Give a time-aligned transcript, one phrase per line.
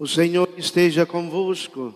[0.00, 1.94] O Senhor esteja convosco.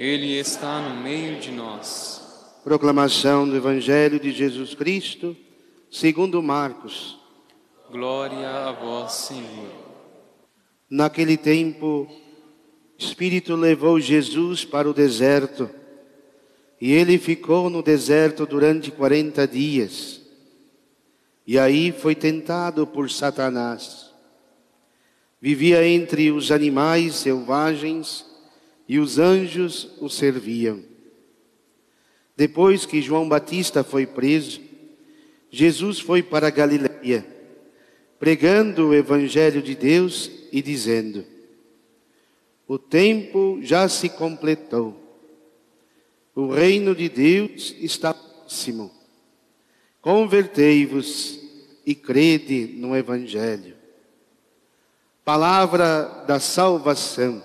[0.00, 2.20] Ele está no meio de nós.
[2.64, 5.36] Proclamação do Evangelho de Jesus Cristo,
[5.88, 7.16] segundo Marcos.
[7.88, 9.70] Glória a vós, Senhor.
[10.90, 15.70] Naquele tempo, o Espírito levou Jesus para o deserto,
[16.80, 20.20] e ele ficou no deserto durante quarenta dias.
[21.46, 24.05] E aí foi tentado por Satanás.
[25.46, 28.26] Vivia entre os animais selvagens
[28.88, 30.82] e os anjos o serviam.
[32.36, 34.60] Depois que João Batista foi preso,
[35.48, 37.24] Jesus foi para Galiléia,
[38.18, 41.24] pregando o evangelho de Deus e dizendo:
[42.66, 45.00] O tempo já se completou.
[46.34, 48.90] O reino de Deus está próximo.
[50.00, 51.38] Convertei-vos
[51.86, 53.75] e crede no evangelho.
[55.26, 57.42] Palavra da salvação.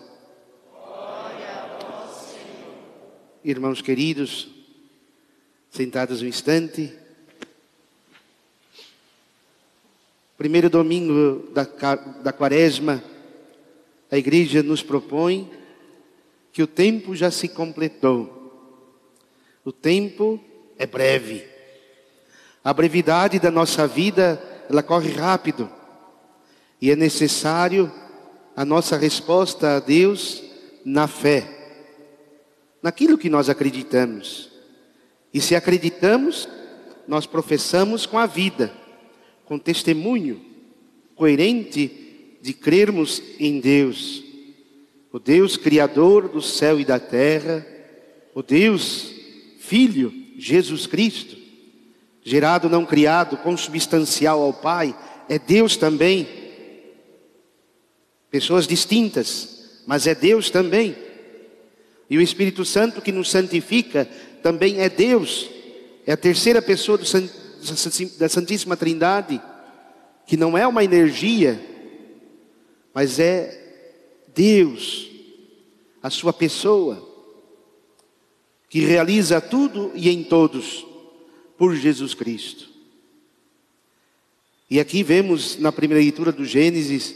[3.44, 4.50] Irmãos queridos,
[5.72, 6.94] sentados um instante.
[10.38, 11.64] Primeiro domingo da,
[12.22, 13.04] da quaresma,
[14.12, 15.52] a igreja nos propõe
[16.54, 18.78] que o tempo já se completou.
[19.66, 20.40] O tempo
[20.78, 21.50] é breve.
[22.64, 24.40] A brevidade da nossa vida,
[24.70, 25.81] ela corre rápido.
[26.82, 27.92] E é necessário
[28.56, 30.42] a nossa resposta a Deus
[30.84, 31.48] na fé,
[32.82, 34.50] naquilo que nós acreditamos.
[35.32, 36.50] E se acreditamos,
[37.08, 38.74] nós professamos com a vida,
[39.46, 40.42] com testemunho
[41.16, 44.24] coerente de crermos em Deus,
[45.12, 47.66] o Deus Criador do céu e da terra,
[48.34, 49.14] o Deus
[49.60, 51.38] Filho, Jesus Cristo,
[52.24, 54.98] gerado, não criado, consubstancial ao Pai,
[55.30, 56.41] é Deus também
[58.32, 60.96] pessoas distintas, mas é Deus também.
[62.10, 64.06] E o Espírito Santo que nos santifica
[64.42, 65.50] também é Deus,
[66.08, 69.40] é a terceira pessoa da Santíssima Trindade,
[70.26, 71.62] que não é uma energia,
[72.94, 73.60] mas é
[74.34, 75.10] Deus,
[76.02, 77.08] a sua pessoa,
[78.70, 80.86] que realiza tudo e em todos
[81.58, 82.70] por Jesus Cristo.
[84.70, 87.14] E aqui vemos na primeira leitura do Gênesis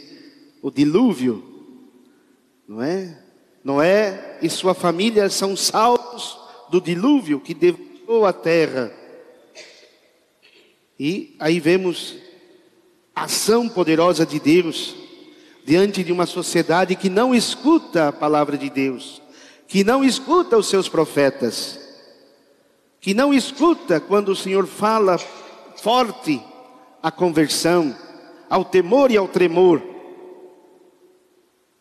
[0.66, 1.44] o dilúvio,
[2.66, 3.22] não é?
[3.62, 6.36] Noé e sua família são salvos
[6.68, 8.92] do dilúvio que devorou a terra.
[10.98, 12.16] E aí vemos
[13.14, 14.96] a ação poderosa de Deus
[15.64, 19.22] diante de uma sociedade que não escuta a palavra de Deus,
[19.68, 21.78] que não escuta os seus profetas,
[23.00, 25.16] que não escuta quando o Senhor fala
[25.76, 26.42] forte
[27.00, 27.96] a conversão,
[28.50, 29.94] ao temor e ao tremor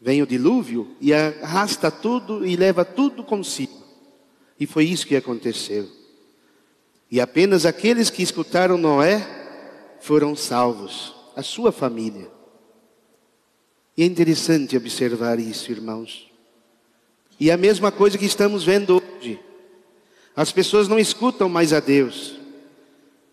[0.06, 3.84] Vem o dilúvio e arrasta tudo e leva tudo consigo.
[4.60, 5.90] E foi isso que aconteceu.
[7.10, 9.28] E apenas aqueles que escutaram Noé
[10.00, 12.30] foram salvos, a sua família.
[13.98, 16.32] E é interessante observar isso, irmãos.
[17.40, 19.40] E a mesma coisa que estamos vendo hoje.
[20.36, 22.36] As pessoas não escutam mais a Deus.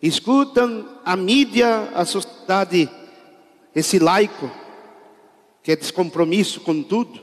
[0.00, 2.88] Escutam a mídia, a sociedade,
[3.74, 4.61] esse laico
[5.62, 7.20] que é descompromisso com tudo,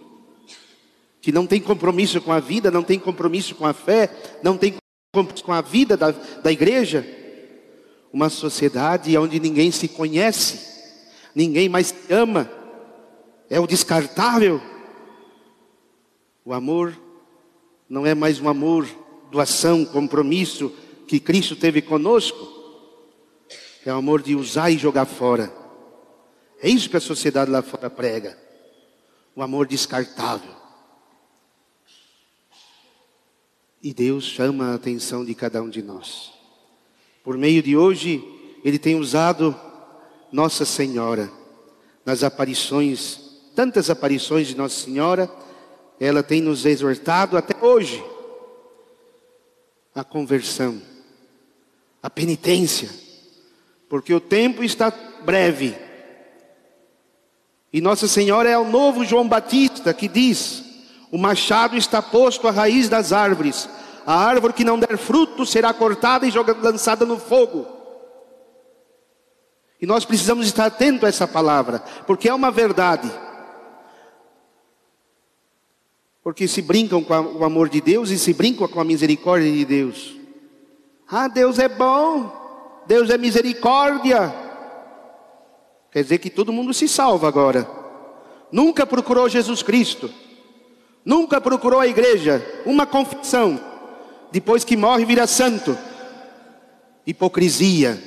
[1.22, 4.10] que não tem compromisso com a vida, não tem compromisso com a fé,
[4.42, 4.76] não tem
[5.14, 7.06] compromisso com a vida da, da igreja.
[8.12, 10.60] Uma sociedade onde ninguém se conhece,
[11.36, 12.50] ninguém mais se ama,
[13.50, 14.62] é o descartável.
[16.46, 17.00] O amor
[17.90, 18.88] não é mais um amor,
[19.30, 20.72] doação, compromisso
[21.08, 22.48] que Cristo teve conosco,
[23.86, 25.52] é o amor de usar e jogar fora.
[26.62, 28.38] É isso que a sociedade lá fora prega.
[29.36, 30.54] O amor descartável.
[33.82, 36.34] E Deus chama a atenção de cada um de nós.
[37.24, 38.24] Por meio de hoje,
[38.64, 39.56] Ele tem usado
[40.32, 41.32] Nossa Senhora
[42.06, 43.20] nas aparições,
[43.56, 45.32] tantas aparições de Nossa Senhora,
[46.00, 48.04] ela tem nos exortado até hoje
[49.94, 50.82] a conversão,
[52.02, 52.90] a penitência,
[53.88, 54.90] porque o tempo está
[55.24, 55.76] breve
[57.72, 60.64] e Nossa Senhora é o novo João Batista que diz:
[61.12, 63.70] O machado está posto à raiz das árvores,
[64.06, 67.68] a árvore que não der fruto será cortada e jogada, lançada no fogo.
[69.82, 73.10] E nós precisamos estar atentos a essa palavra, porque é uma verdade.
[76.22, 79.64] Porque se brincam com o amor de Deus e se brincam com a misericórdia de
[79.64, 80.16] Deus.
[81.10, 84.49] Ah, Deus é bom, Deus é misericórdia.
[85.92, 87.68] Quer dizer que todo mundo se salva agora.
[88.52, 90.12] Nunca procurou Jesus Cristo.
[91.04, 93.60] Nunca procurou a igreja, uma confissão.
[94.32, 95.78] Depois que morre, vira santo.
[97.06, 98.02] Hipocrisia.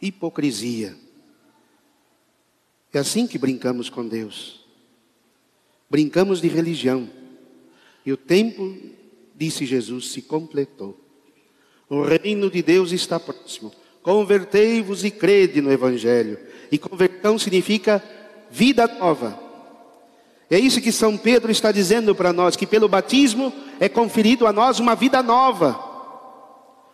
[0.00, 0.96] Hipocrisia.
[2.92, 4.64] É assim que brincamos com Deus.
[5.88, 7.08] Brincamos de religião.
[8.04, 8.76] E o tempo,
[9.34, 10.98] disse Jesus, se completou.
[11.88, 13.72] O reino de Deus está próximo.
[14.06, 16.38] Convertei-vos e crede no Evangelho.
[16.70, 18.00] E conversão significa
[18.48, 19.36] vida nova.
[20.48, 24.52] É isso que São Pedro está dizendo para nós, que pelo batismo é conferido a
[24.52, 25.72] nós uma vida nova.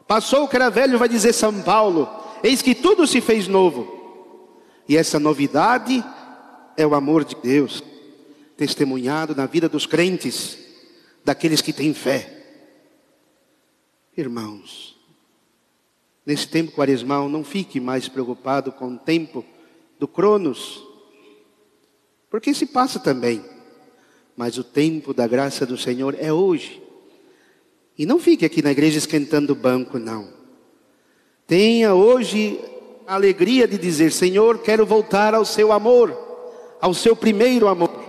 [0.08, 2.08] Passou o que era velho, vai dizer São Paulo,
[2.42, 4.32] eis que tudo se fez novo.
[4.88, 6.02] E essa novidade
[6.78, 7.84] é o amor de Deus,
[8.56, 10.56] testemunhado na vida dos crentes,
[11.22, 12.42] daqueles que têm fé.
[14.16, 14.96] Irmãos,
[16.24, 19.44] nesse tempo quaresmal, não fique mais preocupado com o tempo
[19.98, 20.82] do Cronos,
[22.30, 23.44] porque se passa também,
[24.36, 26.82] mas o tempo da graça do Senhor é hoje.
[27.98, 30.32] E não fique aqui na igreja esquentando o banco, não.
[31.46, 32.58] Tenha hoje
[33.06, 36.16] a alegria de dizer: Senhor, quero voltar ao seu amor,
[36.80, 38.02] ao seu primeiro amor.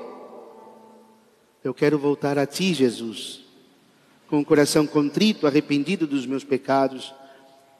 [1.61, 3.41] Eu quero voltar a ti, Jesus,
[4.29, 7.13] com o coração contrito, arrependido dos meus pecados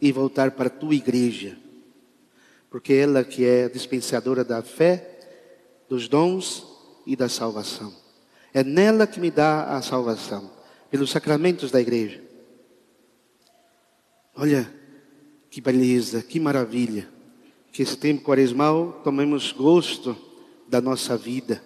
[0.04, 1.58] e voltar para a tua igreja,
[2.70, 5.18] porque ela que é dispensadora da fé,
[5.88, 6.68] dos dons
[7.06, 7.94] e da salvação.
[8.54, 10.52] É nela que me dá a salvação,
[10.92, 12.22] pelos sacramentos da igreja.
[14.36, 14.70] Olha,
[15.50, 17.08] que beleza, que maravilha.
[17.72, 20.18] Que esse tempo quaresmal tomemos gosto
[20.68, 21.64] da nossa vida.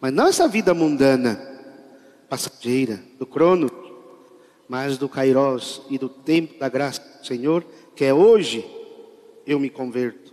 [0.00, 1.34] Mas não essa vida mundana,
[2.28, 3.68] passageira, do crono,
[4.68, 7.64] mas do Kairos e do tempo da graça Senhor,
[7.94, 8.64] que é hoje
[9.46, 10.32] eu me converto.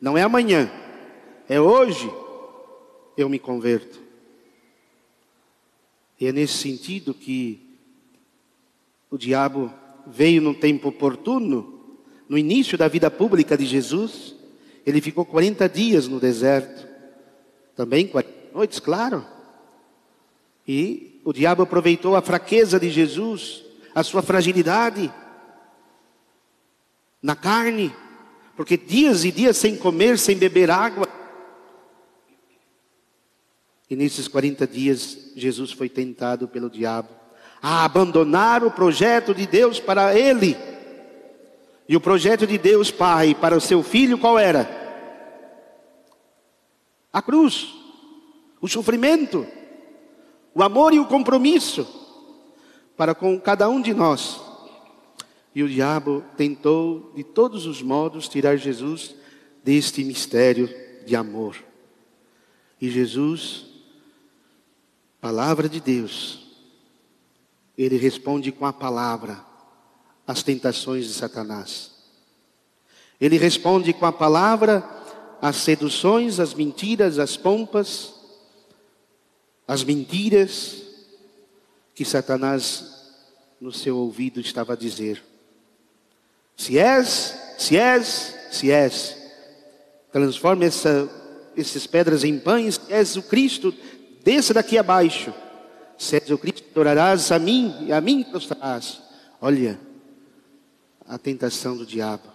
[0.00, 0.70] Não é amanhã,
[1.48, 2.10] é hoje
[3.16, 4.00] eu me converto.
[6.20, 7.60] E é nesse sentido que
[9.10, 9.72] o diabo
[10.06, 11.78] veio num tempo oportuno
[12.28, 14.34] no início da vida pública de Jesus,
[14.84, 16.86] ele ficou 40 dias no deserto.
[17.74, 19.24] Também 40 noites, claro.
[20.66, 23.64] E o diabo aproveitou a fraqueza de Jesus,
[23.94, 25.10] a sua fragilidade
[27.22, 27.94] na carne,
[28.56, 31.08] porque dias e dias sem comer, sem beber água.
[33.90, 37.18] E nesses 40 dias, Jesus foi tentado pelo diabo
[37.62, 40.56] a abandonar o projeto de Deus para ele.
[41.88, 44.68] E o projeto de Deus Pai para o seu filho qual era?
[47.12, 47.74] A cruz,
[48.60, 49.46] o sofrimento,
[50.54, 51.86] o amor e o compromisso
[52.96, 54.47] para com cada um de nós.
[55.54, 59.14] E o diabo tentou de todos os modos tirar Jesus
[59.64, 60.68] deste mistério
[61.04, 61.56] de amor.
[62.80, 63.66] E Jesus,
[65.20, 66.46] palavra de Deus,
[67.76, 69.44] ele responde com a palavra
[70.26, 71.90] as tentações de Satanás.
[73.20, 74.84] Ele responde com a palavra
[75.40, 78.14] às seduções, às mentiras, às pompas,
[79.66, 80.82] às mentiras
[81.94, 82.96] que Satanás
[83.60, 85.22] no seu ouvido estava a dizer.
[86.58, 89.16] Se és, se és, se és,
[90.10, 91.08] transforma essa,
[91.56, 93.72] essas pedras em pães, se és o Cristo,
[94.24, 95.32] desça daqui abaixo.
[95.96, 99.00] Se és o Cristo, adorarás a mim e a mim prostrarás.
[99.40, 99.78] Olha,
[101.06, 102.28] a tentação do diabo.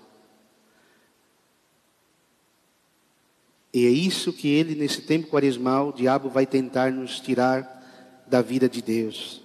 [3.74, 8.41] E é isso que ele, nesse tempo quaresmal, o diabo vai tentar nos tirar da
[8.41, 9.41] vida de Deus.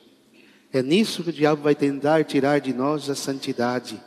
[0.73, 4.01] É nisso que o diabo vai tentar tirar de nós a santidade,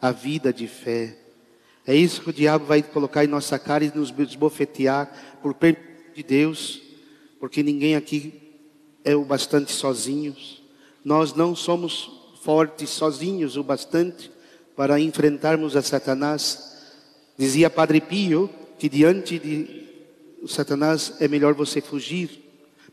[0.00, 1.16] a vida de fé.
[1.86, 5.10] É isso que o diabo vai colocar em nossa cara e nos esbofetear
[5.42, 5.80] por perda
[6.14, 6.80] de Deus,
[7.38, 8.34] porque ninguém aqui
[9.04, 10.62] é o bastante sozinhos.
[11.04, 12.10] Nós não somos
[12.42, 14.30] fortes sozinhos o bastante
[14.76, 16.76] para enfrentarmos a Satanás.
[17.36, 19.88] Dizia Padre Pio que diante de
[20.46, 22.30] Satanás é melhor você fugir,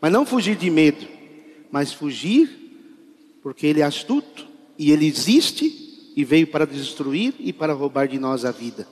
[0.01, 1.07] mas não fugir de medo,
[1.71, 2.49] mas fugir
[3.41, 4.45] porque ele é astuto
[4.77, 5.86] e ele existe
[6.17, 8.85] e veio para destruir e para roubar de nós a vida,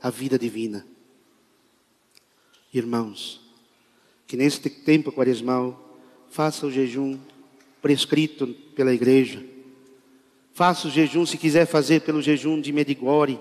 [0.00, 0.86] a vida divina.
[2.72, 3.38] Irmãos,
[4.26, 5.98] que neste tempo quaresmal
[6.30, 7.18] faça o jejum
[7.82, 9.58] prescrito pela igreja
[10.58, 13.38] Faça o jejum, se quiser fazer pelo jejum de Medigore,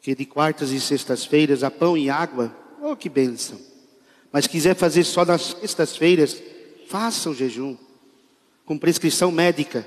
[0.00, 2.56] que de quartas e sextas-feiras há pão e água.
[2.80, 3.58] Oh, que bênção.
[4.30, 6.40] Mas quiser fazer só nas sextas-feiras,
[6.86, 7.76] faça o jejum,
[8.64, 9.84] com prescrição médica.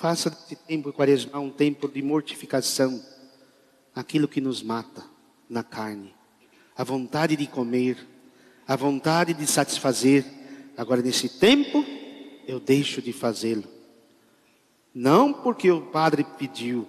[0.00, 3.04] Faça desse tempo quaresmal um tempo de mortificação,
[3.94, 5.04] aquilo que nos mata
[5.46, 6.14] na carne,
[6.74, 7.98] a vontade de comer,
[8.66, 10.24] a vontade de satisfazer.
[10.74, 11.84] Agora, nesse tempo,
[12.48, 13.68] eu deixo de fazê-lo.
[14.94, 16.88] Não porque o Padre pediu,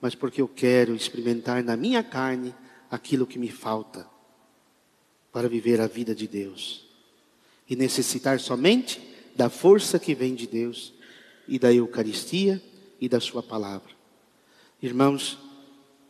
[0.00, 2.52] mas porque eu quero experimentar na minha carne
[2.90, 4.04] aquilo que me falta
[5.30, 6.88] para viver a vida de Deus.
[7.70, 9.00] E necessitar somente
[9.36, 10.92] da força que vem de Deus
[11.46, 12.62] e da Eucaristia
[13.00, 13.90] e da Sua palavra.
[14.82, 15.38] Irmãos,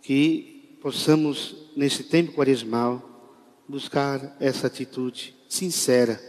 [0.03, 3.09] que possamos, nesse tempo quaresmal,
[3.69, 6.21] buscar essa atitude sincera.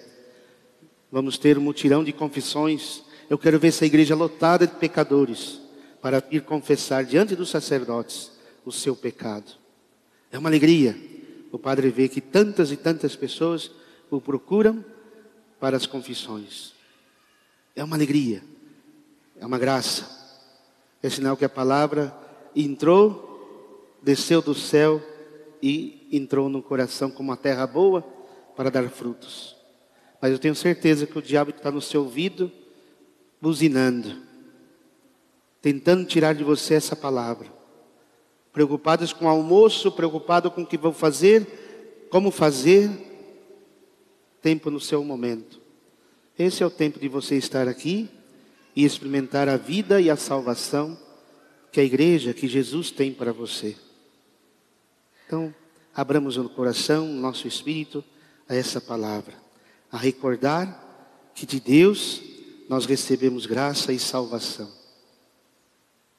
[1.11, 3.03] Vamos ter um mutirão de confissões.
[3.29, 5.59] Eu quero ver essa igreja lotada de pecadores
[6.01, 8.31] para ir confessar diante dos sacerdotes
[8.65, 9.51] o seu pecado.
[10.31, 10.95] É uma alegria
[11.53, 13.69] o Padre ver que tantas e tantas pessoas
[14.09, 14.83] o procuram
[15.59, 16.73] para as confissões.
[17.75, 18.43] É uma alegria,
[19.43, 20.07] é uma graça.
[21.01, 22.15] É sinal que a palavra
[22.55, 25.01] entrou, desceu do céu
[25.61, 28.01] e entrou no coração como uma terra boa
[28.55, 29.55] para dar frutos.
[30.21, 32.49] Mas eu tenho certeza que o diabo está no seu ouvido,
[33.41, 34.23] buzinando
[35.61, 37.47] tentando tirar de você essa palavra.
[38.51, 42.89] Preocupados com o almoço, preocupado com o que vão fazer, como fazer,
[44.41, 45.61] tempo no seu momento.
[46.37, 48.09] Esse é o tempo de você estar aqui
[48.75, 50.97] e experimentar a vida e a salvação
[51.71, 53.75] que a igreja, que Jesus tem para você.
[55.25, 55.53] Então,
[55.95, 58.03] abramos o coração, o nosso espírito
[58.47, 59.33] a essa palavra,
[59.91, 62.21] a recordar que de Deus
[62.69, 64.82] nós recebemos graça e salvação